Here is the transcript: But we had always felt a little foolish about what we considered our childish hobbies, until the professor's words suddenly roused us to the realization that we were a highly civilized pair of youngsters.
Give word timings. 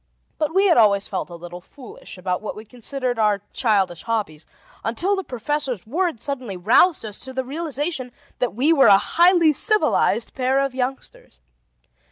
But 0.39 0.51
we 0.51 0.65
had 0.65 0.77
always 0.77 1.07
felt 1.07 1.29
a 1.29 1.35
little 1.35 1.61
foolish 1.61 2.17
about 2.17 2.41
what 2.41 2.55
we 2.55 2.65
considered 2.65 3.19
our 3.19 3.43
childish 3.53 4.01
hobbies, 4.01 4.47
until 4.83 5.15
the 5.15 5.23
professor's 5.23 5.85
words 5.85 6.23
suddenly 6.23 6.57
roused 6.57 7.05
us 7.05 7.19
to 7.19 7.33
the 7.33 7.43
realization 7.45 8.11
that 8.39 8.55
we 8.55 8.73
were 8.73 8.87
a 8.87 8.97
highly 8.97 9.53
civilized 9.53 10.33
pair 10.33 10.57
of 10.57 10.73
youngsters. 10.73 11.39